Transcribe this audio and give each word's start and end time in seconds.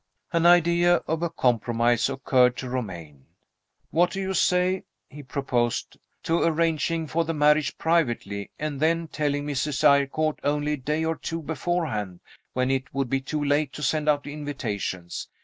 An 0.33 0.47
idea 0.47 0.95
of 1.07 1.21
a 1.21 1.29
compromise 1.29 2.09
occurred 2.09 2.57
to 2.57 2.69
Romayne. 2.71 3.27
"What 3.91 4.09
do 4.09 4.19
you 4.19 4.33
say," 4.33 4.85
he 5.07 5.21
proposed, 5.21 5.95
"to 6.23 6.41
arranging 6.41 7.05
for 7.05 7.23
the 7.23 7.35
marriage 7.35 7.77
privately 7.77 8.49
and 8.57 8.79
then 8.79 9.09
telling 9.09 9.45
Mrs. 9.45 9.83
Eyrecourt 9.83 10.39
only 10.43 10.71
a 10.73 10.77
day 10.77 11.05
or 11.05 11.15
two 11.17 11.43
beforehand, 11.43 12.19
when 12.53 12.71
it 12.71 12.91
would 12.95 13.11
be 13.11 13.21
too 13.21 13.43
late 13.43 13.73
to 13.73 13.83
send 13.83 14.09
out 14.09 14.25
invitations? 14.25 15.29